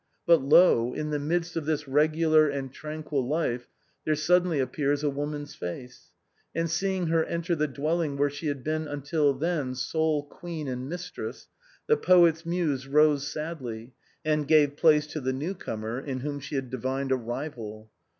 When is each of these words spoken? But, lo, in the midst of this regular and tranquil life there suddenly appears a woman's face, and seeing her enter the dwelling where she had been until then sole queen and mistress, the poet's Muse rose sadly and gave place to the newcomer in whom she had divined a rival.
But, 0.25 0.41
lo, 0.41 0.95
in 0.95 1.11
the 1.11 1.19
midst 1.19 1.55
of 1.55 1.67
this 1.67 1.87
regular 1.87 2.49
and 2.49 2.73
tranquil 2.73 3.23
life 3.27 3.67
there 4.03 4.15
suddenly 4.15 4.57
appears 4.59 5.03
a 5.03 5.11
woman's 5.11 5.53
face, 5.53 6.09
and 6.55 6.67
seeing 6.67 7.05
her 7.05 7.23
enter 7.25 7.53
the 7.55 7.67
dwelling 7.67 8.17
where 8.17 8.27
she 8.31 8.47
had 8.47 8.63
been 8.63 8.87
until 8.87 9.35
then 9.35 9.75
sole 9.75 10.23
queen 10.23 10.67
and 10.67 10.89
mistress, 10.89 11.49
the 11.85 11.97
poet's 11.97 12.47
Muse 12.47 12.87
rose 12.87 13.27
sadly 13.31 13.93
and 14.25 14.47
gave 14.47 14.75
place 14.75 15.05
to 15.05 15.21
the 15.21 15.33
newcomer 15.33 15.99
in 15.99 16.21
whom 16.21 16.39
she 16.39 16.55
had 16.55 16.71
divined 16.71 17.11
a 17.11 17.15
rival. 17.15 17.91